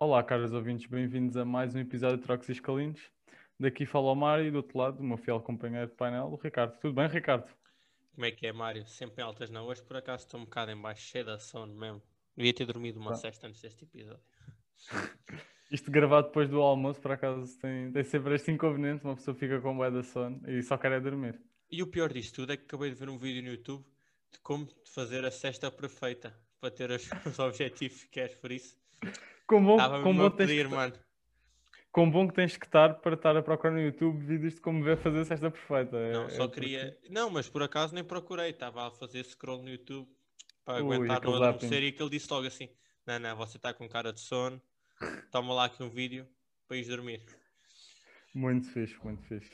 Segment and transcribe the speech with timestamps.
[0.00, 3.00] Olá, caros ouvintes, bem-vindos a mais um episódio de Trocos e Escalinos.
[3.58, 6.36] Daqui fala o Mário e do outro lado, o meu fiel companheiro de painel, o
[6.36, 6.78] Ricardo.
[6.78, 7.52] Tudo bem, Ricardo?
[8.14, 8.86] Como é que é, Mário?
[8.86, 9.66] Sempre em altas não.
[9.66, 12.00] Hoje, por acaso, estou um bocado em baixo, cheio de sono mesmo.
[12.36, 14.22] Devia ter dormido uma sexta antes deste episódio.
[15.68, 19.04] Isto gravado depois do almoço, por acaso, tem, tem sempre este inconveniente.
[19.04, 21.42] Uma pessoa fica com bué de sono e só quer é dormir.
[21.68, 23.84] E o pior disto tudo é que acabei de ver um vídeo no YouTube
[24.30, 28.78] de como fazer a cesta perfeita para ter os, os objetivos que queres, por isso.
[29.48, 30.92] Com bom, Estava com bom, tens pedir, que, mano.
[32.12, 34.98] bom que tens que estar para estar a procurar no YouTube vídeos de como ver
[34.98, 35.96] fazer cesta perfeita.
[35.96, 36.98] É- Não, é só porque- queria.
[37.08, 38.50] Não, mas por acaso nem procurei.
[38.50, 40.06] Estava a fazer scroll no YouTube
[40.66, 42.68] para Ui, aguentar no adormecer e aquele disse logo assim:
[43.06, 44.60] Não, não, você está com cara de sono.
[45.32, 46.28] Toma lá aqui um vídeo
[46.68, 47.22] para ir dormir.
[48.34, 49.50] Muito fixe, muito fixe.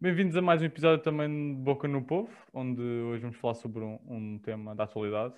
[0.00, 3.82] Bem-vindos a mais um episódio também de Boca no Povo, onde hoje vamos falar sobre
[3.82, 5.34] um, um tema da atualidade,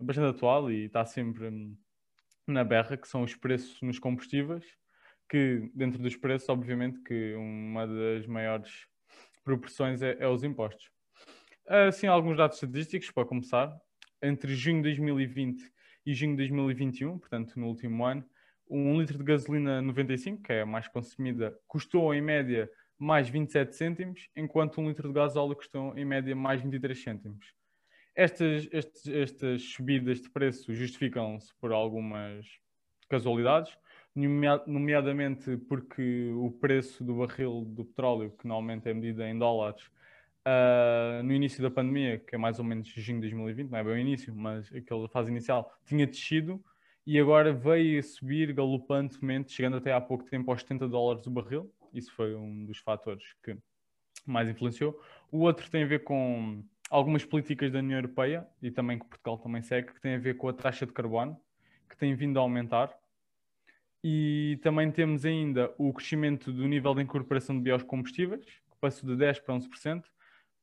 [0.00, 1.76] bastante atual e está sempre hum,
[2.46, 4.64] na berra, que são os preços nos combustíveis,
[5.28, 8.86] que dentro dos preços, obviamente, que uma das maiores
[9.44, 10.90] proporções é, é os impostos.
[11.66, 13.76] Assim, alguns dados estatísticos para começar.
[14.22, 15.62] Entre junho de 2020
[16.06, 18.24] e junho de 2021, portanto, no último ano,
[18.68, 23.76] um litro de gasolina 95, que é a mais consumida, custou em média mais 27
[23.76, 27.55] cêntimos, enquanto um litro de gasóleo custou em média mais 23 cêntimos.
[28.16, 32.46] Estas, estas subidas de preço justificam-se por algumas
[33.10, 33.76] casualidades,
[34.14, 39.90] nomea- nomeadamente porque o preço do barril do petróleo, que normalmente é medido em dólares,
[40.46, 43.84] ah, no início da pandemia, que é mais ou menos junho de 2020, não é
[43.84, 46.64] bem o início, mas aquela fase inicial, tinha descido
[47.06, 51.30] e agora veio a subir galopantemente, chegando até há pouco tempo aos 70 dólares o
[51.30, 51.70] barril.
[51.92, 53.56] Isso foi um dos fatores que
[54.26, 55.00] mais influenciou.
[55.30, 59.38] O outro tem a ver com algumas políticas da União Europeia e também que Portugal
[59.38, 61.40] também segue, que tem a ver com a taxa de carbono,
[61.88, 62.96] que tem vindo a aumentar.
[64.02, 69.16] E também temos ainda o crescimento do nível de incorporação de biocombustíveis, que passou de
[69.16, 70.04] 10% para 11%.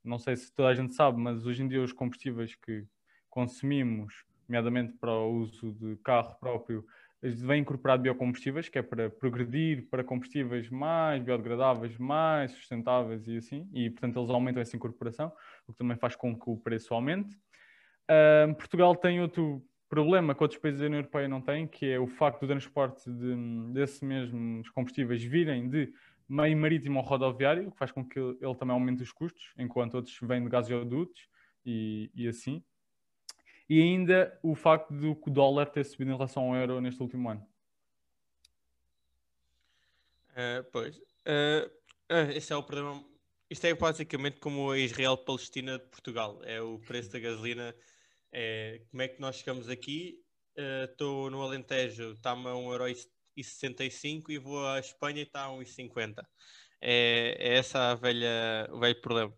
[0.03, 2.85] Não sei se toda a gente sabe, mas hoje em dia os combustíveis que
[3.29, 6.85] consumimos, nomeadamente para o uso de carro próprio,
[7.23, 13.37] eles vêm incorporar biocombustíveis, que é para progredir para combustíveis mais biodegradáveis, mais sustentáveis e
[13.37, 15.31] assim, e portanto eles aumentam essa incorporação,
[15.65, 17.33] o que também faz com que o preço aumente.
[18.09, 21.97] Ahm, Portugal tem outro problema que outros países da União Europeia não têm, que é
[21.97, 23.35] o facto do transporte de,
[23.71, 25.93] desses mesmos combustíveis virem de
[26.27, 29.53] meio marítimo ao rodoviário, o que faz com que ele, ele também aumente os custos,
[29.57, 31.29] enquanto outros vêm de gasodutos
[31.65, 32.61] e, e assim.
[33.73, 37.43] E ainda o facto do dólar ter subido em relação ao euro neste último ano.
[40.35, 41.01] Ah, pois.
[41.25, 43.03] Ah, esse é o problema.
[43.49, 46.39] Isto é basicamente como a Israel-Palestina de Portugal.
[46.43, 47.75] É o preço da gasolina.
[48.31, 50.23] É, como é que nós chegamos aqui?
[50.55, 56.23] Estou no Alentejo, está-me a 1,65€ e vou à Espanha e está a 1,50€.
[56.79, 59.35] É, é essa a velha, o velho problema.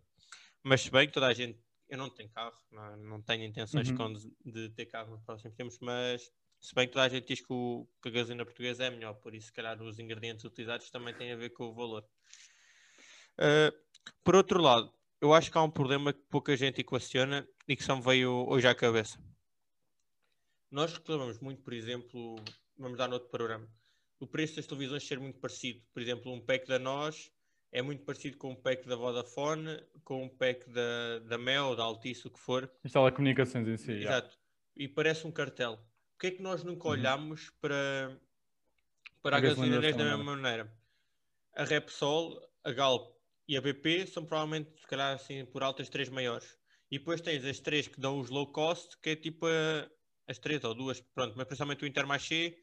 [0.62, 1.58] Mas se bem que toda a gente.
[1.88, 4.12] Eu não tenho carro, não, não tenho intenções Uhum.
[4.12, 7.40] de, de ter carro nos próximos tempos, mas se bem que toda a gente diz
[7.40, 10.90] que, o- que a gasolina portuguesa é melhor, por isso, se calhar, os ingredientes utilizados
[10.90, 12.04] também têm a ver com o valor.
[13.38, 13.70] Uh,
[14.24, 17.82] por outro lado, eu acho que há um problema que pouca gente equaciona e que
[17.84, 19.18] só me veio hoje à cabeça.
[20.70, 22.36] Nós reclamamos muito, por exemplo,
[22.76, 23.68] vamos dar noutro programa,
[24.20, 25.84] o preço das televisões ser muito parecido.
[25.92, 27.32] Por exemplo, um pack da Nós
[27.72, 31.82] é muito parecido com um pack da Vodafone, com um pack da, da Mel, da
[31.84, 32.70] Altice, o que for.
[32.84, 34.00] As telecomunicações em si.
[34.02, 34.10] já.
[34.10, 34.38] Exato.
[34.76, 35.78] E parece um cartel.
[36.12, 36.92] Porquê é que nós nunca Uhum.
[36.94, 38.18] olhamos para,
[39.22, 40.72] para A gasolineiras da mesma maneira?
[41.54, 43.16] A Repsol, a Galp
[43.48, 46.58] e a BP são provavelmente, se calhar, assim, por altas, três maiores.
[46.90, 49.90] E depois tens as três que dão os low cost, que é tipo a-
[50.28, 52.56] as três ou duas, pronto, mas principalmente o Intermarché,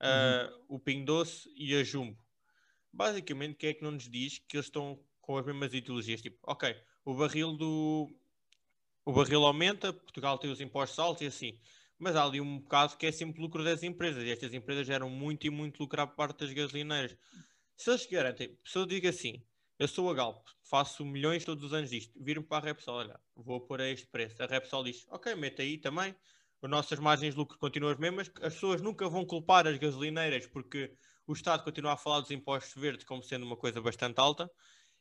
[0.00, 2.18] a- o Ping Doce e a Jumbo.
[2.92, 6.20] Basicamente, quem é que não nos diz que eles estão com as mesmas ideologias?
[6.20, 6.74] Tipo, ok,
[7.04, 8.10] o barril do.
[9.04, 11.58] O barril aumenta, Portugal tem os impostos altos e assim.
[11.98, 14.24] Mas há ali um bocado que é sempre lucro das empresas.
[14.24, 17.16] E estas empresas geram muito e muito lucro à parte das gasolineiras.
[17.76, 19.42] Se eles garantem, se eu digo assim,
[19.78, 23.18] eu sou a Galp, faço milhões todos os anos disto, viro-me para a Repsol, olha,
[23.34, 24.42] vou pôr a este preço.
[24.42, 26.14] A Repsol diz, ok, mete aí também.
[26.62, 28.30] As nossas margens de lucro continuam as mesmas.
[28.42, 30.94] As pessoas nunca vão culpar as gasolineiras porque
[31.30, 34.50] o Estado continua a falar dos impostos verdes como sendo uma coisa bastante alta.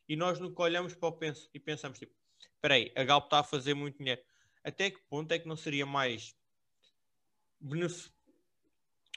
[0.07, 2.13] E nós nunca olhamos para o penso e pensamos, tipo,
[2.53, 4.21] espera aí, a Galp está a fazer muito dinheiro.
[4.63, 6.35] Até que ponto é que não seria mais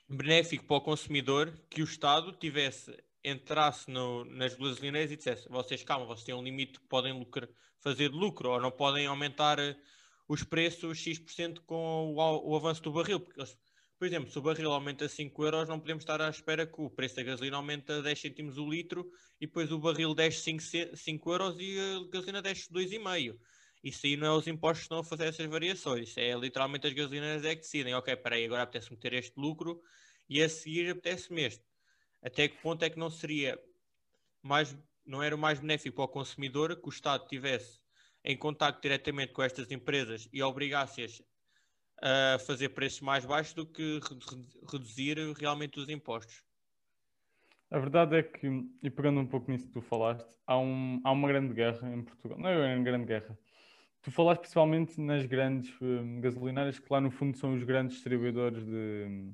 [0.08, 5.82] benéfico para o consumidor que o Estado tivesse, entrasse no- nas gasolineiras e dissesse, vocês
[5.82, 7.48] calma, vocês têm um limite que podem lucrar,
[7.78, 9.76] fazer lucro ou não podem aumentar eh,
[10.26, 13.58] os preços X% com o, o avanço do barril, porque eles
[14.02, 16.90] por exemplo, se o barril aumenta 5 euros, não podemos estar à espera que o
[16.90, 19.08] preço da gasolina aumenta 10 cêntimos o litro
[19.40, 23.38] e depois o barril desce 5, 5 euros e a gasolina desce 2,5.
[23.84, 26.16] Isso aí não é os impostos que estão a fazer essas variações.
[26.16, 27.94] É literalmente as gasolinas é que decidem.
[27.94, 29.80] Ok, peraí, agora apetece meter este lucro
[30.28, 31.64] e a seguir apetece-me este.
[32.20, 33.56] Até que ponto é que não seria
[34.42, 34.76] mais,
[35.06, 37.78] não era mais benéfico para o consumidor que o Estado tivesse
[38.24, 41.22] em contato diretamente com estas empresas e obrigasse-as
[42.02, 44.00] a fazer preços mais baixos do que
[44.70, 46.42] reduzir realmente os impostos.
[47.70, 48.46] A verdade é que,
[48.82, 52.02] e pegando um pouco nisso que tu falaste, há, um, há uma grande guerra em
[52.02, 52.38] Portugal.
[52.38, 53.38] Não é uma grande guerra.
[54.02, 58.62] Tu falaste principalmente nas grandes um, gasolinárias, que lá no fundo são os grandes distribuidores
[58.66, 59.32] de,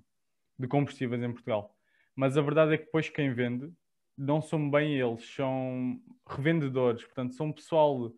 [0.59, 1.75] de combustíveis em Portugal.
[2.15, 3.73] Mas a verdade é que depois quem vende
[4.17, 7.05] não são bem eles, são revendedores.
[7.05, 8.13] Portanto, são pessoal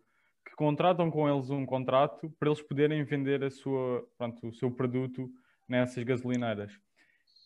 [0.45, 4.71] que contratam com eles um contrato para eles poderem vender a sua, pronto, o seu
[4.71, 5.29] produto
[5.67, 6.71] nessas gasolineiras.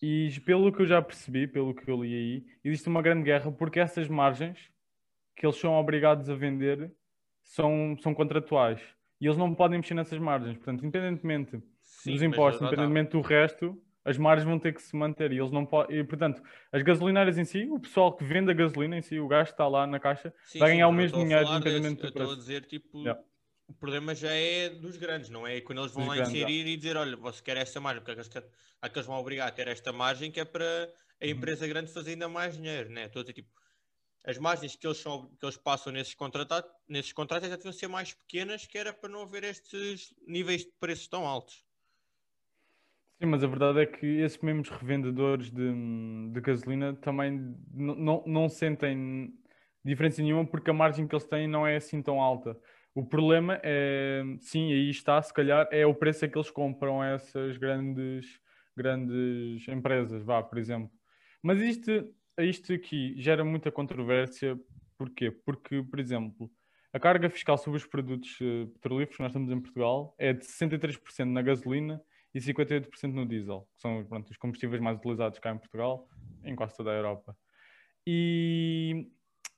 [0.01, 3.51] E pelo que eu já percebi, pelo que eu li aí, existe uma grande guerra
[3.51, 4.71] porque essas margens
[5.35, 6.91] que eles são obrigados a vender
[7.43, 8.81] são, são contratuais.
[9.19, 10.57] E eles não podem mexer nessas margens.
[10.57, 15.31] Portanto, independentemente Sim, dos impostos, independentemente do resto, as margens vão ter que se manter
[15.31, 15.97] e eles não podem.
[15.97, 16.41] E, portanto,
[16.71, 19.67] as gasolinárias em si, o pessoal que vende a gasolina em si, o gasto está
[19.67, 22.17] lá na caixa, sim, vai ganhar sim, o mesmo dinheiro independentemente do preço.
[22.17, 23.19] Estou a dizer, tipo, yeah.
[23.67, 25.59] o problema já é dos grandes, não é?
[25.59, 28.19] Quando eles vão dos lá grandes, inserir e dizer, olha, você quer esta margem, porque
[28.19, 31.31] é que eles vão obrigar a ter esta margem que é para a uhum.
[31.31, 31.69] empresa uhum.
[31.69, 33.05] grande fazer ainda mais dinheiro, né?
[33.05, 33.49] Estou a dizer, tipo,
[34.23, 37.87] as margens que eles, são, que eles passam nesses contratos, nesses contratos já deviam ser
[37.87, 41.64] mais pequenas, que era para não haver estes níveis de preços tão altos.
[43.21, 45.71] Sim, mas a verdade é que esses mesmos revendedores de,
[46.31, 49.33] de gasolina também não, não sentem
[49.83, 52.57] diferença nenhuma porque a margem que eles têm não é assim tão alta.
[52.93, 57.03] O problema é, sim, aí está, se calhar, é o preço a que eles compram
[57.03, 58.39] essas grandes,
[58.75, 60.91] grandes empresas, vá, por exemplo.
[61.41, 61.91] Mas isto,
[62.39, 64.59] isto aqui gera muita controvérsia,
[64.97, 65.31] porquê?
[65.31, 66.49] Porque, por exemplo,
[66.91, 71.25] a carga fiscal sobre os produtos uh, petrolíferos nós temos em Portugal é de 63%
[71.25, 72.01] na gasolina
[72.35, 76.09] e 58% no diesel, que são pronto, os combustíveis mais utilizados cá em Portugal,
[76.43, 77.35] em quase toda a Europa.
[78.05, 79.09] E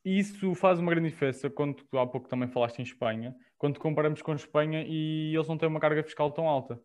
[0.06, 4.22] isso faz uma grande diferença quando tu há pouco também falaste em Espanha, quando comparamos
[4.22, 6.80] com Espanha e eles não têm uma carga fiscal tão alta.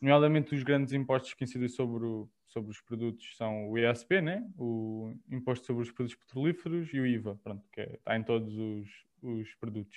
[0.00, 4.46] Nomeadamente os grandes impostos que incidem sobre, o, sobre os produtos são o ISP, né?
[4.56, 8.56] o Imposto sobre os Produtos Petrolíferos e o IVA, pronto, que é, está em todos
[8.56, 8.88] os,
[9.20, 9.96] os produtos.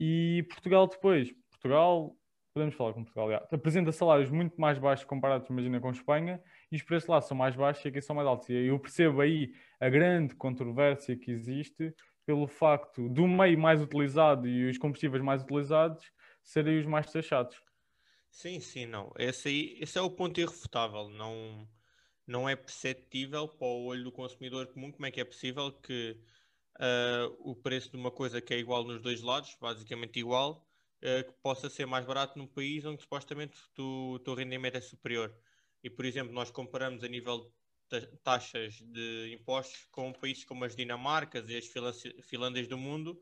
[0.00, 2.16] E Portugal depois, Portugal
[2.54, 3.48] podemos falar com Portugal, já.
[3.50, 6.40] apresenta salários muito mais baixos comparados, imagina, com Espanha,
[6.70, 8.48] e os preços lá são mais baixos e aqui são mais altos.
[8.48, 11.92] E eu percebo aí a grande controvérsia que existe
[12.24, 16.10] pelo facto do meio mais utilizado e os combustíveis mais utilizados
[16.42, 17.60] serem os mais taxados.
[18.30, 19.12] Sim, sim, não.
[19.18, 21.08] Esse, aí, esse é o ponto irrefutável.
[21.08, 21.68] Não,
[22.26, 26.16] não é perceptível para o olho do consumidor comum como é que é possível que
[26.76, 30.66] uh, o preço de uma coisa que é igual nos dois lados, basicamente igual,
[31.04, 35.34] uh, que possa ser mais barato num país onde supostamente o teu rendimento é superior.
[35.82, 37.52] E, por exemplo, nós comparamos a nível
[37.90, 41.66] de taxas de impostos com países como as Dinamarcas e as
[42.22, 43.20] Finlândias do mundo,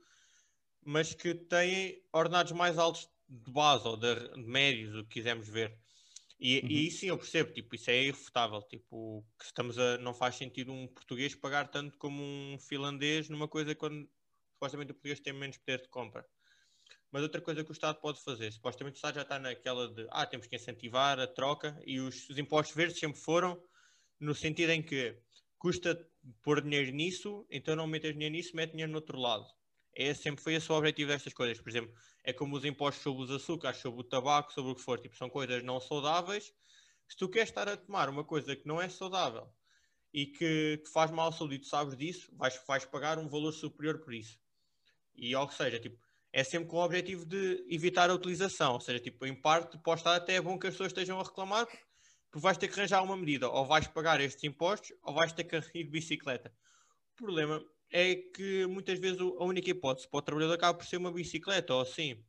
[0.85, 5.49] mas que têm ordenados mais altos de base ou de, de médios, o que quisermos
[5.49, 5.77] ver.
[6.39, 6.69] E, uhum.
[6.71, 8.61] e sim, eu percebo, tipo, isso é irrefutável.
[8.63, 13.47] Tipo, que estamos a, não faz sentido um português pagar tanto como um finlandês numa
[13.47, 14.09] coisa quando
[14.53, 16.27] supostamente o português tem menos poder de compra.
[17.13, 20.07] Mas outra coisa que o Estado pode fazer, supostamente o Estado já está naquela de
[20.11, 23.63] ah, temos que incentivar a troca e os, os impostos verdes sempre foram
[24.19, 25.21] no sentido em que
[25.59, 25.95] custa
[26.43, 29.47] pôr dinheiro nisso, então não metes dinheiro nisso, mete dinheiro no outro lado.
[29.95, 31.61] É, sempre foi esse o objetivo destas coisas.
[31.61, 34.81] Por exemplo, é como os impostos sobre os açúcares, sobre o tabaco, sobre o que
[34.81, 34.99] for.
[34.99, 36.53] Tipo, são coisas não saudáveis.
[37.07, 39.53] Se tu queres estar a tomar uma coisa que não é saudável
[40.15, 43.29] e que, que faz mal à saúde e tu sabes disso, vais, vais pagar um
[43.29, 44.39] valor superior por isso.
[45.15, 45.99] E, ou seja, tipo,
[46.33, 48.73] é sempre com o objetivo de evitar a utilização.
[48.75, 51.67] Ou seja, tipo, em parte, pode estar até bom que as pessoas estejam a reclamar,
[51.67, 53.49] porque vais ter que arranjar uma medida.
[53.51, 56.53] Ou vais pagar estes impostos, ou vais ter que ir de bicicleta.
[57.13, 60.97] O problema é que muitas vezes a única hipótese para o trabalhador acaba por ser
[60.97, 62.25] uma bicicleta, ou assim.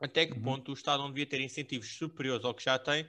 [0.00, 0.42] Até que uhum.
[0.42, 3.08] ponto o Estado não devia ter incentivos superiores ao que já tem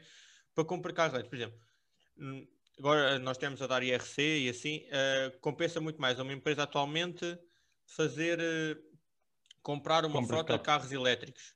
[0.54, 1.38] para comprar carros elétricos?
[1.38, 6.24] Por exemplo, agora nós temos a dar IRC e assim, uh, compensa muito mais a
[6.24, 7.38] uma empresa atualmente
[7.86, 8.97] fazer uh,
[9.68, 11.54] comprar uma Compre frota de carros elétricos.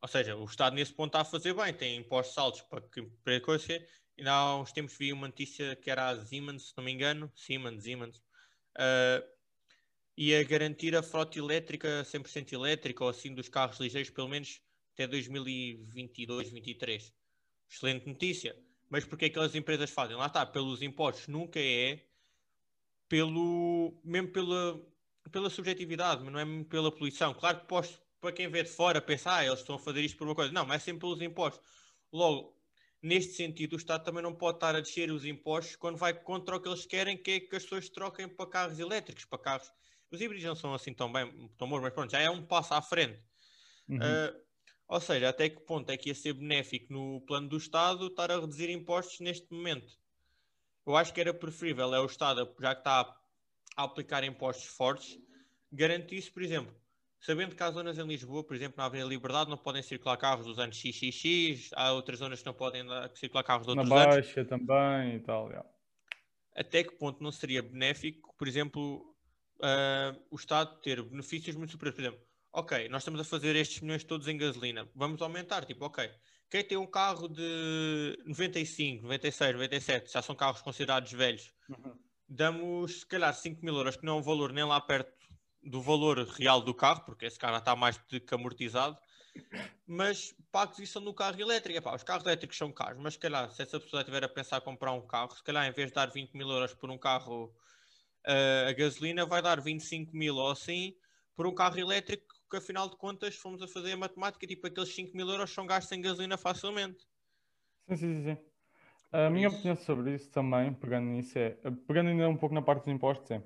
[0.00, 3.02] Ou seja, o Estado nesse ponto está a fazer bem, tem impostos altos para que
[3.24, 3.84] para coisa.
[4.16, 7.28] Ainda há uns tempos vi uma notícia que era a Siemens, se não me engano,
[7.34, 9.28] Siemens, Siemens, uh,
[10.16, 14.60] ia garantir a frota elétrica 100% elétrica ou assim dos carros ligeiros, pelo menos
[14.94, 17.12] até 2022, 2023.
[17.68, 18.56] Excelente notícia.
[18.88, 20.14] Mas porque é que as empresas fazem?
[20.14, 22.00] Lá está, pelos impostos, nunca é
[23.08, 24.80] pelo, mesmo pela,
[25.30, 27.32] pela subjetividade, mas não é mesmo pela poluição.
[27.34, 30.16] Claro que posto, para quem vê de fora pensar, ah, eles estão a fazer isto
[30.16, 30.52] por uma coisa.
[30.52, 31.60] Não, mas é sempre pelos impostos.
[32.12, 32.56] Logo,
[33.02, 36.56] neste sentido, o Estado também não pode estar a descer os impostos quando vai contra
[36.56, 39.72] o que eles querem, que é que as pessoas troquem para carros elétricos, para carros.
[40.10, 42.74] Os híbridos não são assim tão bem, tão bons, mas pronto, já é um passo
[42.74, 43.18] à frente.
[43.88, 43.96] Uhum.
[43.96, 44.42] Uh,
[44.86, 48.30] ou seja, até que ponto é que ia ser benéfico no plano do Estado estar
[48.30, 49.98] a reduzir impostos neste momento?
[50.86, 53.21] Eu acho que era preferível é o Estado, já que está
[53.76, 55.18] a aplicar impostos fortes,
[55.70, 56.74] garantisse, por exemplo,
[57.20, 60.44] sabendo que há zonas em Lisboa, por exemplo, na Avenida Liberdade, não podem circular carros
[60.44, 64.16] dos anos XXX, há outras zonas que não podem circular carros de outros na anos.
[64.16, 65.68] Na Baixa também e tal, yeah.
[66.54, 69.14] Até que ponto não seria benéfico, por exemplo,
[69.58, 71.96] uh, o Estado ter benefícios muito superiores?
[71.96, 72.20] Por exemplo,
[72.52, 76.10] ok, nós estamos a fazer estes milhões todos em gasolina, vamos aumentar, tipo, ok,
[76.50, 81.96] quem tem um carro de 95, 96, 97, já são carros considerados velhos, uhum.
[82.32, 85.12] Damos se calhar 5 mil euros, que não é um valor nem lá perto
[85.62, 88.98] do valor real do carro, porque esse carro está mais do que amortizado,
[89.86, 91.78] mas pagos isso no carro elétrico.
[91.78, 94.58] Epá, os carros elétricos são caros, mas se calhar, se essa pessoa estiver a pensar
[94.58, 96.98] em comprar um carro, se calhar em vez de dar 20 mil euros por um
[96.98, 97.54] carro
[98.26, 100.96] uh, a gasolina, vai dar 25 mil ou assim
[101.36, 104.94] por um carro elétrico que afinal de contas fomos a fazer a matemática, tipo aqueles
[104.94, 107.06] 5 mil euros são gastos em gasolina facilmente.
[107.88, 108.51] Sim, sim, sim.
[109.12, 109.56] A minha isso.
[109.56, 111.50] opinião sobre isso também, pegando nisso, é
[111.86, 113.38] pegando ainda um pouco na parte dos impostos, é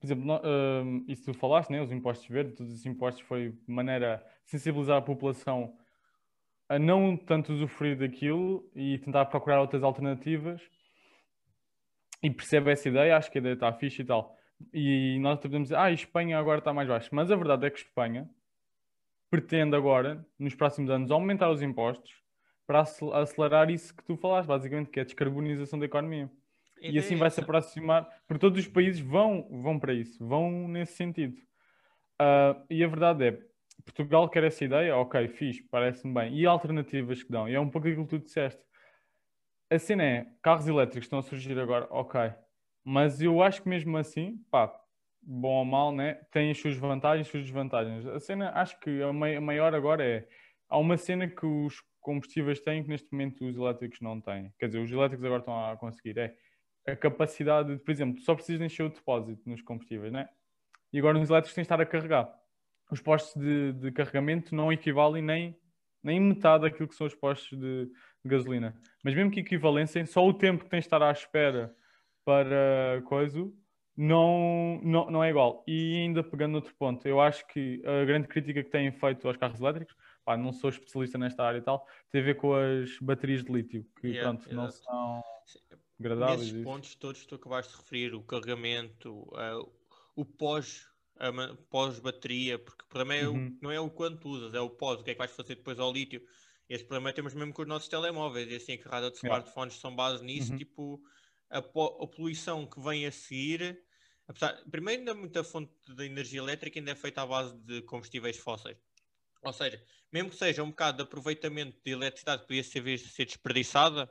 [0.00, 1.80] por exemplo, no, uh, isso tu falaste, né?
[1.80, 5.74] Os impostos verdes, todos esses impostos foi de maneira a sensibilizar a população
[6.68, 10.60] a não tanto usufruir daquilo e tentar procurar outras alternativas
[12.22, 14.36] e percebe essa ideia, acho que a ideia está fixe e tal.
[14.72, 17.10] E nós podemos dizer, ah, Espanha agora está mais baixo.
[17.12, 18.28] Mas a verdade é que Espanha
[19.30, 22.23] pretende agora, nos próximos anos, aumentar os impostos
[22.66, 26.30] para acelerar isso que tu falaste, basicamente, que é a descarbonização da economia.
[26.80, 30.94] E, assim vai se aproximar, porque todos os países vão, vão para isso, vão nesse
[30.94, 31.36] sentido.
[32.20, 33.38] Uh, e a verdade é,
[33.84, 36.34] Portugal quer essa ideia, ok, fixe, parece-me bem.
[36.36, 37.48] E alternativas que dão?
[37.48, 38.62] E é um pouco aquilo que tu disseste.
[39.70, 42.32] A cena é, carros elétricos estão a surgir agora, ok.
[42.84, 44.72] Mas eu acho que mesmo assim, pá,
[45.22, 46.14] bom ou mal, né?
[46.30, 48.06] Tem as suas vantagens e as suas desvantagens.
[48.06, 50.28] A cena, acho que a maior agora é.
[50.68, 54.52] Há uma cena que os combustíveis têm que neste momento os elétricos não têm.
[54.58, 56.18] Quer dizer, os elétricos agora estão a conseguir.
[56.18, 56.36] É
[56.86, 60.28] a capacidade, de, por exemplo, só precisas encher o depósito nos combustíveis, né?
[60.92, 62.32] E agora nos elétricos tens de estar a carregar.
[62.90, 65.58] Os postos de, de carregamento não equivalem nem,
[66.02, 68.76] nem metade daquilo que são os postos de, de gasolina.
[69.02, 71.74] Mas mesmo que equivalencem, só o tempo que tens de estar à espera
[72.22, 73.50] para coisa
[73.96, 75.64] não, não, não é igual.
[75.66, 79.36] E ainda pegando outro ponto, eu acho que a grande crítica que têm feito aos
[79.36, 82.98] carros elétricos, pá, não sou especialista nesta área e tal, tem a ver com as
[83.00, 84.62] baterias de lítio, que yeah, pronto, yeah.
[84.62, 85.22] não são
[85.98, 86.52] agradáveis.
[86.52, 89.72] Nesses pontos todos que tu acabaste de referir, o carregamento, uh,
[90.16, 90.86] o pós
[91.70, 93.46] pós-bateria, porque o problema é uhum.
[93.46, 95.54] o, não é o quanto usas, é o pós, o que é que vais fazer
[95.54, 96.20] depois ao lítio.
[96.68, 99.94] Esse problema temos mesmo com os nossos telemóveis, e assim a carrada de smartphones são
[99.94, 100.58] base nisso, uhum.
[100.58, 101.00] tipo
[101.50, 103.80] a, a poluição que vem a seguir,
[104.26, 108.38] apesar, primeiro ainda muita fonte de energia elétrica ainda é feita à base de combustíveis
[108.38, 108.76] fósseis.
[109.44, 109.82] Ou seja,
[110.12, 114.10] mesmo que seja um bocado de aproveitamento de eletricidade que podia ser, ser desperdiçada,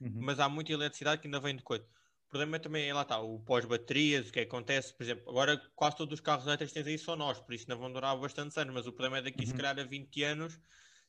[0.00, 0.12] uhum.
[0.16, 1.84] mas há muita eletricidade que ainda vem de coisa.
[2.26, 5.96] O problema também é lá está, o pós-baterias, o que acontece, por exemplo, agora quase
[5.96, 8.74] todos os carros elétricos têm aí são nós, por isso não vão durar bastantes anos,
[8.74, 9.46] mas o problema é daqui, uhum.
[9.46, 10.58] se calhar, a 20 anos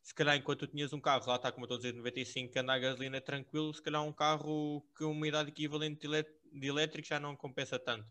[0.08, 1.98] se calhar enquanto tu tinhas um carro, lá está como eu estou a dizer, de
[1.98, 6.68] 95 que anda a gasolina tranquilo, se calhar um carro que uma idade equivalente de
[6.68, 8.08] elétrico já não compensa tanto.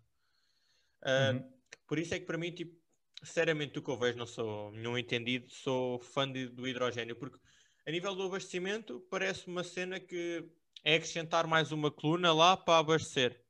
[1.02, 1.52] Uh, uhum.
[1.86, 2.76] Por isso é que para mim, tipo,
[3.22, 7.38] sinceramente, o que eu vejo, não sou nenhum entendido, sou fã de, do hidrogênio, porque
[7.86, 10.44] a nível do abastecimento parece uma cena que
[10.84, 13.40] é acrescentar mais uma coluna lá para abastecer.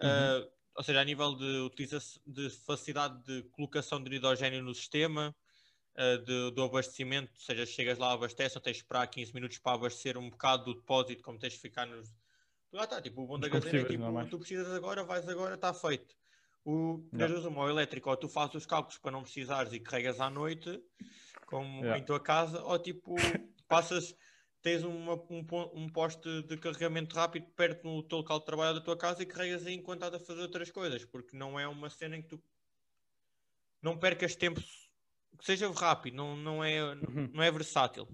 [0.00, 0.08] Uhum.
[0.08, 5.34] Uh, ou seja, a nível de, utilização, de facilidade de colocação de hidrogênio no sistema,
[5.96, 9.58] uh, de, do abastecimento, ou seja, chegas lá, abastece, não tens de esperar 15 minutos
[9.58, 12.12] para abastecer um bocado do depósito, como tens de ficar nos.
[12.72, 15.74] Lá está, tipo, o bom da gasolina é tipo, tu precisas agora, vais agora, está
[15.74, 16.16] feito.
[16.64, 20.20] O tens uma, o elétrico, ou tu fazes os cálculos para não precisares e carregas
[20.20, 20.80] à noite,
[21.46, 21.98] como yeah.
[21.98, 23.14] em tua casa, ou tipo,
[23.68, 24.14] passas,
[24.62, 28.80] tens uma, um, um poste de carregamento rápido perto no teu local de trabalho da
[28.80, 31.90] tua casa e carregas aí enquanto estás a fazer outras coisas, porque não é uma
[31.90, 32.42] cena em que tu
[33.82, 34.60] não percas tempo
[35.38, 37.28] que seja rápido, não, não, é, uhum.
[37.34, 38.06] não é versátil.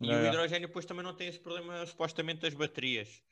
[0.00, 3.22] E o hidrogênio depois também não tem esse problema supostamente das baterias.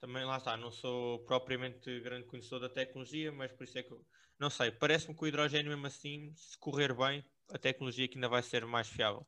[0.00, 3.92] Também lá está, não sou propriamente grande conhecedor da tecnologia, mas por isso é que
[3.92, 4.02] eu,
[4.38, 8.28] não sei, parece-me que o hidrogênio mesmo assim, se correr bem, a tecnologia que ainda
[8.28, 9.26] vai ser mais fiável.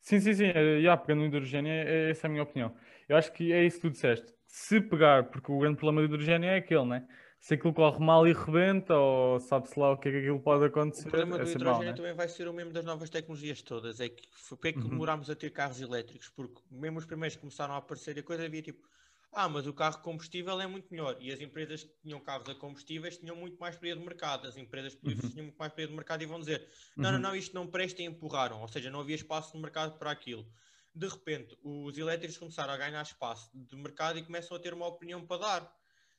[0.00, 0.44] Sim, sim, sim.
[0.46, 2.74] E yeah, pegando no hidrogênio, é, é, essa é a minha opinião.
[3.08, 4.34] Eu acho que é isso que tu disseste.
[4.46, 7.06] Se pegar, porque o grande problema do hidrogênio é aquele, né?
[7.42, 10.64] Se aquilo corre mal e rebenta, ou sabe-se lá o que é que aquilo pode
[10.64, 11.10] acontecer.
[11.10, 11.98] O problema é do sempre hidrogênio mal, né?
[11.98, 13.98] também vai ser o mesmo das novas tecnologias todas.
[14.00, 14.88] É que porque é que Uhum.
[14.88, 16.28] demorámos a ter carros elétricos?
[16.28, 18.86] Porque mesmo os primeiros que começaram a aparecer a coisa havia tipo,
[19.32, 21.16] ah, mas o carro combustível é muito melhor.
[21.20, 24.46] E as empresas que tinham carros a combustíveis tinham muito mais período de mercado.
[24.46, 25.32] As empresas Uhum.
[25.32, 26.68] tinham muito mais período de mercado e vão dizer,
[27.00, 27.20] não, não, Uhum.
[27.20, 28.60] não, isto não presta e empurraram.
[28.60, 30.46] Ou seja, não havia espaço no mercado para aquilo.
[30.94, 34.86] De repente, os elétricos começaram a ganhar espaço de mercado e começam a ter uma
[34.86, 35.76] opinião para dar.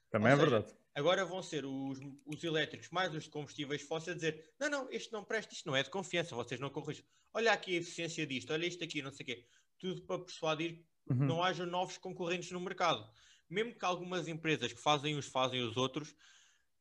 [0.10, 0.74] Também é seja, verdade.
[0.96, 5.12] Agora vão ser os, os elétricos mais os combustíveis fósseis a dizer: não, não, isto
[5.12, 7.06] não presta, isto não é de confiança, vocês não corrigem.
[7.34, 9.48] Olha aqui a eficiência disto, olha isto aqui, não sei o quê.
[9.80, 11.28] Tudo para persuadir que Uhum.
[11.28, 13.10] não haja novos concorrentes no mercado.
[13.50, 16.16] Mesmo que algumas empresas que fazem uns fazem os outros,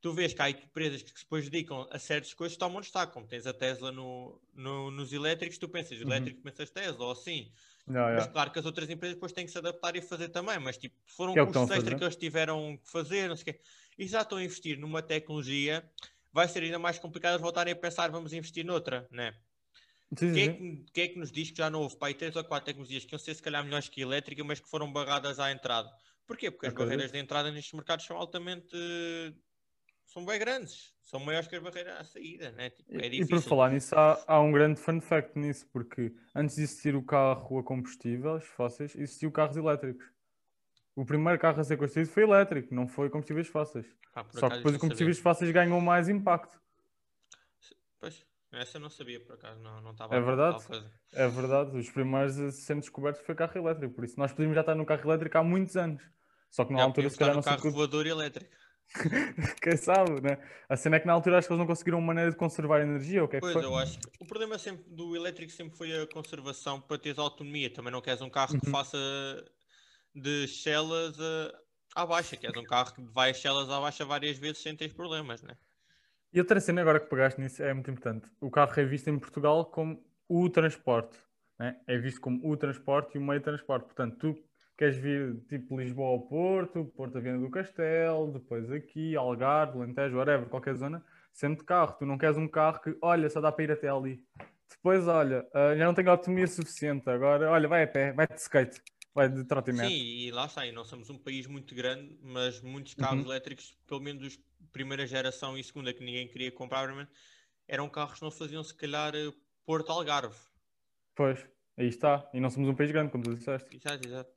[0.01, 3.47] tu vês que há empresas que depois dedicam a certas coisas tomam destaque, como tens
[3.47, 6.33] a Tesla no, no- nos elétricos, tu pensas, Uhum.
[6.33, 7.53] elétrico pensas Tesla, ou assim.
[7.87, 8.29] Yeah, Mas yeah.
[8.29, 10.97] claro que as outras empresas depois têm que se adaptar e fazer também, mas tipo,
[11.07, 13.63] foram Que é que custos extra que eles tiveram que fazer, não sei o quê.
[13.99, 15.91] E já estão a investir numa tecnologia,
[16.33, 19.35] vai ser ainda mais complicado voltarem a pensar, vamos investir noutra, né?
[20.19, 22.15] Sim, Quem é, que, quem é que nos diz que já não houve para aí
[22.15, 24.69] três ou quatro tecnologias que iam ser se calhar melhores que a elétrica, mas que
[24.69, 25.91] foram barradas à entrada?
[26.27, 26.51] Porquê?
[26.51, 28.77] Porque as barreiras de entrada nestes mercados são altamente.
[30.07, 32.71] são bem grandes, são maiores que as barreiras à saída, né?
[32.71, 33.23] Tipo, é E- difícil.
[33.25, 36.95] E por falar nisso, há, há um grande fun fact nisso, porque antes de existir
[36.95, 40.12] o carro a combustíveis fósseis, existiu carros elétricos.
[40.95, 43.87] O primeiro carro a ser construído foi elétrico, não foi combustíveis fósseis.
[44.15, 45.23] Por Só que depois os combustíveis sabia.
[45.23, 46.61] fósseis ganham mais impacto.
[47.99, 50.65] Pois, essa eu não sabia por acaso, não, não estava É a ver verdade.
[51.15, 54.61] É verdade, os primeiros a serem descobertos foi carro elétrico, por isso nós podíamos já
[54.63, 56.03] estar no carro elétrico há muitos anos.
[56.51, 58.55] Só que na Já altura, se calhar, não carro voador elétrico.
[59.63, 60.39] Quem sabe, né?
[60.69, 62.81] A cena é que na altura acho que eles não conseguiram uma maneira de conservar
[62.81, 63.63] energia, ou o que é que Pois, foi?
[63.63, 67.73] eu acho que o problema sempre do elétrico sempre foi a conservação para teres autonomia.
[67.73, 68.71] Também não queres um carro que Uhum.
[68.71, 68.97] faça
[70.15, 72.03] de chelas a...
[72.03, 74.95] à baixa, queres um carro que vai a chelas à baixa várias vezes sem ter
[74.95, 75.57] problemas, né?
[76.33, 78.31] E outra cena agora que pegaste nisso é muito importante.
[78.41, 81.19] O carro é visto em Portugal como o transporte.
[81.59, 81.77] Né?
[81.87, 83.85] É visto como o transporte e o meio de transporte.
[83.85, 84.43] Portanto, tu
[84.77, 90.17] queres vir tipo Lisboa ao Porto, Porto a Viana do Castelo, depois aqui, Algarve, Lentejo,
[90.17, 91.95] whatever, qualquer zona, sempre de carro.
[91.99, 94.25] Tu não queres um carro que, olha, só dá para ir até ali.
[94.71, 97.09] Depois, olha, ah, já não tenho autonomia suficiente.
[97.11, 98.83] Agora, olha, vai a pé, vai de skate,
[99.15, 100.03] vai de Sim, trotinete.
[100.27, 103.25] e lá está, e não somos um país muito grande, mas muitos carros Uhum.
[103.25, 104.39] elétricos, pelo menos os
[104.71, 106.89] primeira geração e segunda que ninguém queria comprar,
[107.69, 109.33] eram carros que não faziam se calhar eh,
[109.65, 110.39] Porto Algarve.
[111.19, 111.41] Pois,
[111.79, 112.29] aí está.
[112.35, 113.71] E não somos um país grande, como tu disseste.
[113.71, 114.33] Exato, exato.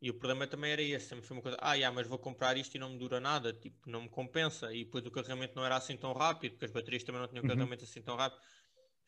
[0.00, 2.56] E o problema também era esse, sempre foi uma coisa, ah, yeah, mas vou comprar
[2.56, 4.72] isto e não me dura nada, tipo, não me compensa.
[4.72, 7.42] E depois o carregamento não era assim tão rápido, porque as baterias também não tinham
[7.42, 7.44] Uhum.
[7.44, 8.40] carregamento assim tão rápido.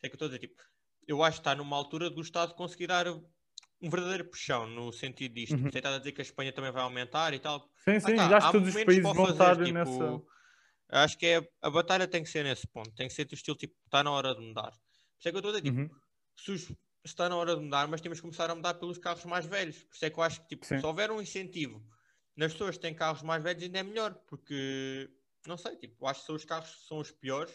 [0.03, 0.63] É que eu estou a dizer, tipo,
[1.07, 3.07] eu acho que está numa altura do Estado conseguir dar
[3.81, 5.55] um verdadeiro puxão no sentido disto.
[5.55, 5.71] Uhum.
[5.71, 7.59] Você está a dizer que a Espanha também vai aumentar e tal.
[7.83, 10.21] Sim, Ah, sim, tá, já acho que todos os países vão estar tipo, nessa.
[10.89, 13.55] Acho que é, a batalha tem que ser nesse ponto, tem que ser do estilo
[13.57, 14.71] tipo, está na hora de mudar.
[14.71, 15.89] Por isso é que eu estou a dizer, tipo, Uhum.
[16.37, 19.45] se está na hora de mudar, mas temos que começar a mudar pelos carros mais
[19.45, 19.83] velhos.
[19.83, 20.79] Por isso é que eu acho que tipo, Sim.
[20.79, 21.81] se houver um incentivo
[22.35, 25.09] nas pessoas que têm carros mais velhos, ainda é melhor, porque
[25.47, 27.53] não sei, tipo, acho que são os carros que são os piores.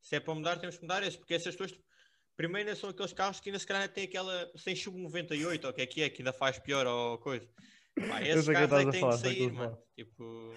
[0.00, 1.84] Se é para mudar, temos que mudar esses, porque essas pessoas tipo,
[2.40, 5.70] primeiro ainda são aqueles carros que ainda se calhar têm aquela sem chub 98, ou
[5.70, 7.46] o que é que é, que ainda faz pior ou coisa.
[8.08, 9.78] Pá, esses carros é estás que a têm que sair, mano.
[9.94, 10.54] Tipo.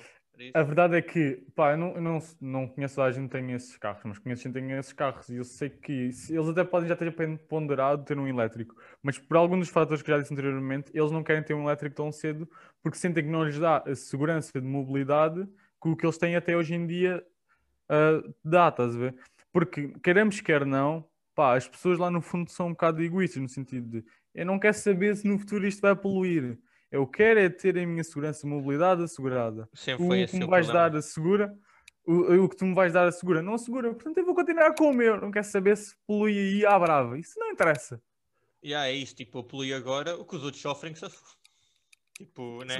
[0.55, 3.77] A verdade é que, pá, eu não, não, não conheço a gente que tem esses
[3.77, 6.89] carros, mas conheço gente que tem esses carros e eu sei que eles até podem
[6.89, 7.11] já ter
[7.47, 11.23] ponderado ter um elétrico, mas por algum dos fatores que já disse anteriormente, eles não
[11.23, 12.49] querem ter um elétrico tão cedo
[12.81, 15.45] porque sentem que não lhes dá a segurança de mobilidade
[15.79, 17.23] que o que eles têm até hoje em dia
[17.89, 19.15] ah, dá, estás a ver?
[19.51, 23.49] Porque queremos quer não, pá, as pessoas lá no fundo são um bocado egoístas no
[23.49, 26.57] sentido de eu não quero saber se no futuro isto vai poluir.
[26.91, 30.37] Eu quero é ter a minha segurança de mobilidade assegurada Sempre o foi que esse
[30.37, 30.89] me o vais problema.
[30.91, 31.57] dar assegura,
[32.05, 33.93] o, o que tu me vais dar assegura, não assegura.
[33.93, 35.19] Portanto, eu vou continuar com o meu.
[35.19, 37.17] Não quero saber se polui aí à brava.
[37.17, 38.01] Isso não interessa.
[38.61, 41.05] E é isso, tipo, eu polui agora, o que os outros sofrem que se
[42.15, 42.75] Tipo, né?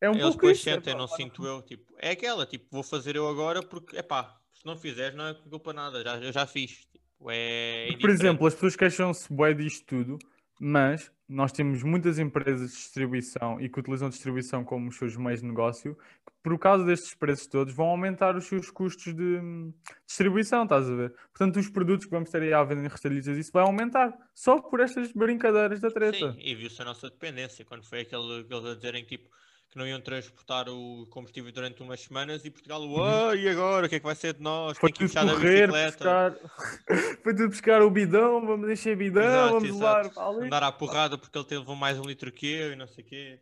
[0.00, 0.68] É um Eles pouco isso.
[0.68, 1.62] é sentem, pá, não sinto eu.
[1.62, 5.28] Tipo, é aquela, tipo, vou fazer eu agora porque, é pá, se não fizeres não
[5.28, 6.87] é culpa nada, já, eu já fiz.
[7.26, 10.18] É Por exemplo, as pessoas queixam-se bué disto tudo,
[10.60, 15.40] mas nós temos muitas empresas de distribuição e que utilizam distribuição como os seus meios
[15.40, 19.72] de negócio, que por causa destes preços todos vão aumentar os seus custos de hum,
[20.06, 21.10] distribuição, estás a ver?
[21.32, 24.60] Portanto, os produtos que vamos ter aí à venda em retalhistas, isso vai aumentar, só
[24.60, 26.32] por estas brincadeiras da treta.
[26.32, 29.28] Sim, e viu-se a nossa dependência, quando foi aquele, aqueles a dizerem tipo,
[29.70, 32.80] que não iam transportar o combustível durante umas semanas e Portugal.
[33.04, 33.86] "Ah, e agora?
[33.86, 34.78] O que é que vai ser de nós?
[34.78, 36.34] Foi ir tudo correr, buscar...
[37.22, 40.20] Foi tudo buscar o bidão, vamos encher bidão, Exato, vamos levar exato.
[40.20, 40.46] ali.
[40.46, 43.04] Andar à porrada porque ele te levou mais um litro que eu e não sei
[43.04, 43.38] o quê.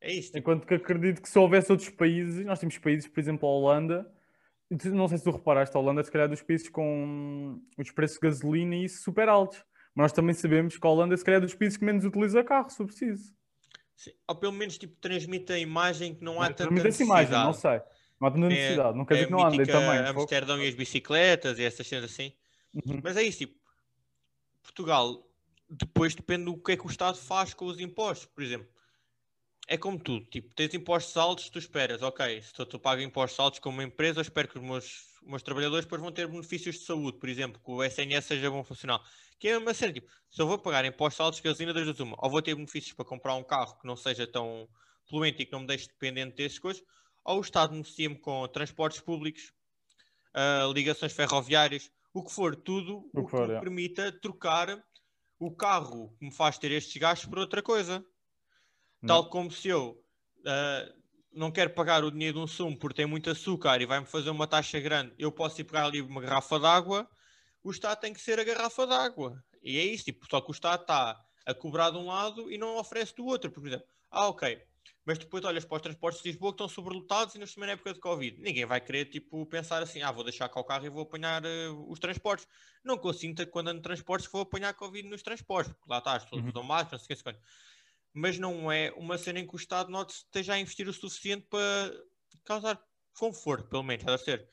[0.00, 3.20] É isso, tipo, Enquanto que acredito que se houvesse outros países, nós temos países, por
[3.20, 4.10] exemplo, a Holanda,
[4.86, 8.18] não sei se tu reparaste, a Holanda se calhar é dos países com os preços
[8.18, 9.62] de gasolina e isso super altos.
[9.94, 12.42] Mas nós também sabemos que a Holanda se calhar é dos países que menos utiliza
[12.42, 13.34] carro, se preciso.
[14.02, 17.30] Sim, ou pelo menos tipo, transmite a imagem que não há tanta Transmite essa necessidade.
[17.30, 17.80] imagem, não sei.
[18.20, 18.98] Não há tanta necessidade.
[18.98, 19.98] Não quer dizer é que não andem mítica também.
[19.98, 22.32] Amsterdão e as bicicletas e essas cenas assim.
[22.74, 23.00] Uhum.
[23.02, 23.60] Mas é isso, tipo,
[24.62, 25.26] Portugal
[25.68, 28.26] depois depende do que é que o Estado faz com os impostos.
[28.26, 28.68] Por exemplo,
[29.68, 33.38] é como tudo, tipo, tens impostos altos, tu esperas, ok, se tu, tu pagas impostos
[33.38, 36.76] altos como uma empresa, eu espero que os meus, meus trabalhadores depois vão ter benefícios
[36.76, 39.02] de saúde, por exemplo, que o SNS seja bom funcional.
[39.38, 42.00] Que é uma cena, tipo, se eu vou pagar impostos altos de gasolina das duas
[42.00, 44.68] uma, ou vou ter benefícios para comprar um carro que não seja tão
[45.08, 46.82] poluente e que não me deixe dependente dessas coisas,
[47.24, 49.52] ou o Estado beneficia-me com transportes públicos,
[50.34, 53.60] ah, ligações ferroviárias, o que for, tudo O o que for, me é.
[53.60, 54.82] permita trocar
[55.38, 58.04] o carro que me faz ter estes gastos por outra coisa.
[59.02, 59.24] Não.
[59.24, 60.02] Tal como se eu
[60.46, 60.88] ah,
[61.32, 64.30] não quero pagar o dinheiro de um sumo porque tem muito açúcar e vai-me fazer
[64.30, 67.08] uma taxa grande, eu posso ir pegar ali uma garrafa de água,
[67.62, 69.44] o Estado tem que ser a garrafa de água.
[69.62, 72.58] E é isso, tipo, só que o Estado está a cobrar de um lado e
[72.58, 73.50] não oferece do outro.
[73.50, 74.62] Por exemplo, ah, ok,
[75.04, 77.72] mas depois olhas para os transportes de Lisboa que estão sobrelotados e nós também na
[77.74, 78.38] época de Covid.
[78.40, 81.44] Ninguém vai querer, tipo, pensar assim, ah, vou deixar cá o carro e vou apanhar
[81.44, 82.46] eh, os transportes.
[82.84, 86.24] Não consinto quando ando transportes que vou apanhar Covid nos transportes, porque lá está, as
[86.24, 86.52] pessoas Uhum.
[86.52, 87.40] usam máscara, não sei o que,
[88.14, 88.22] não.
[88.22, 91.46] Mas não é uma cena em que o Estado note esteja a investir o suficiente
[91.48, 91.92] para
[92.44, 92.80] causar
[93.18, 94.48] conforto, pelo menos, a ser.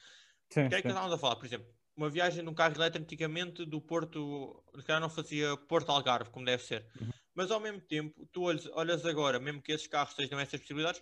[0.49, 1.35] Sim, O que é que estávamos a falar?
[1.35, 6.29] Por exemplo, uma viagem num carro elétrico antigamente do Porto, se não fazia Porto Algarve,
[6.29, 6.87] como deve ser.
[7.01, 7.09] Uhum.
[7.33, 11.01] Mas ao mesmo tempo, tu olhas, olhas agora, mesmo que esses carros tenham essas possibilidades,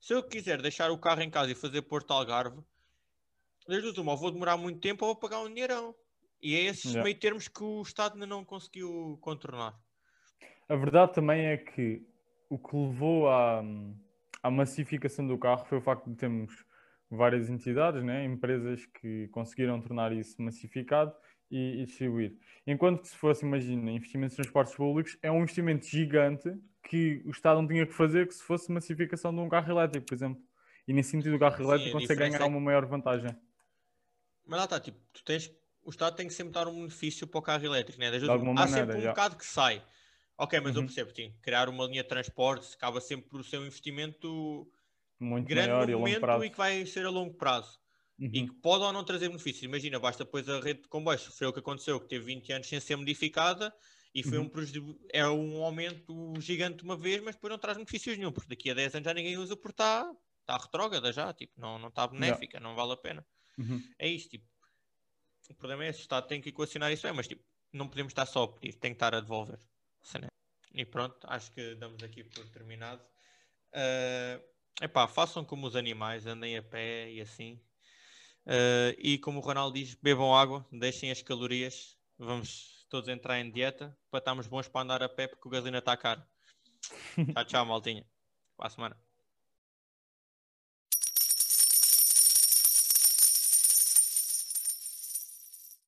[0.00, 2.62] se eu quiser deixar o carro em casa e fazer Porto Algarve,
[3.68, 5.94] desde o uma, ou vou demorar muito tempo ou vou pagar um dinheirão.
[6.42, 7.04] E é esses Yeah.
[7.04, 9.78] meio termos que o Estado ainda não conseguiu contornar.
[10.70, 12.00] A verdade também é que
[12.48, 13.60] o que levou à,
[14.40, 16.64] à massificação do carro foi o facto de termos
[17.10, 18.24] várias entidades, né?
[18.24, 21.12] empresas que conseguiram tornar isso massificado
[21.50, 22.38] e, e distribuir.
[22.64, 26.48] Enquanto que se fosse, imagina, investimentos em transportes públicos, é um investimento gigante
[26.84, 30.06] que o Estado não tinha que fazer que se fosse massificação de um carro elétrico,
[30.06, 30.40] por exemplo.
[30.86, 33.36] E nesse sentido o carro Sim, elétrico a consegue ganhar é uma maior vantagem.
[34.46, 35.52] Mas lá está, tipo, tu tens,
[35.82, 38.08] o Estado tem que sempre dar um benefício para o carro elétrico, né?
[38.12, 38.62] De duas alguma uma.
[38.62, 39.10] Há maneira, sempre um já.
[39.10, 39.82] bocado que sai.
[40.40, 40.84] Ok, mas eu Uhum.
[40.84, 41.38] percebo, sim.
[41.42, 44.70] Criar uma linha de transporte acaba sempre por ser um investimento
[45.20, 46.44] Muito grande maior no e a longo momento prazo.
[46.44, 47.78] e que vai ser a longo prazo.
[48.32, 48.48] E Uhum.
[48.48, 49.64] que pode ou não trazer benefícios.
[49.64, 52.68] Imagina, basta depois a rede de comboios sofreu o que aconteceu, que teve 20 anos
[52.68, 53.74] sem ser modificada
[54.14, 54.40] e foi Uhum.
[54.40, 58.48] um prejuízo, é um aumento gigante uma vez, mas depois não traz benefícios nenhum, porque
[58.48, 60.12] daqui a 10 anos já ninguém usa porque está
[60.46, 63.26] tá retrógrada já, tipo, não está não tá benéfica, não vale a pena.
[63.58, 63.94] Uhum.
[63.98, 64.46] É isto, tipo.
[65.50, 68.10] O problema é esse, o Estado tem que equacionar isso bem, mas tipo, não podemos
[68.12, 69.60] estar só a pedir, tem que estar a devolver.
[70.72, 73.02] E pronto, acho que damos aqui por terminado.
[73.72, 74.40] Eh,
[74.82, 77.60] epá, façam como os animais, andem a pé e assim.
[78.46, 81.98] Eh, e como o Ronaldo diz, bebam água, deixem as calorias.
[82.18, 85.78] Vamos todos entrar em dieta para estarmos bons para andar a pé porque o gasolina
[85.78, 86.22] está caro.
[87.34, 88.06] tchau, tchau, maltinha.
[88.56, 89.09] Para a semana.